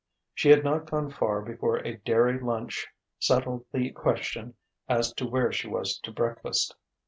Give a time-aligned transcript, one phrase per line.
[0.33, 2.87] She had not gone far before a dairy lunch
[3.19, 4.55] settled the question
[4.89, 6.75] as to where she was to breakfast.